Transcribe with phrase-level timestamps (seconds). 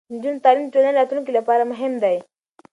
[0.09, 2.15] د نجونو تعلیم د ټولنې راتلونکي لپاره مهم دی.